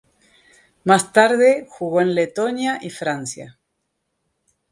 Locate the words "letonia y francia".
2.15-3.59